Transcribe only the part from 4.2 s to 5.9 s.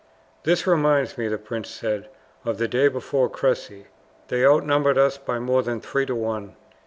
They outnumber us by more than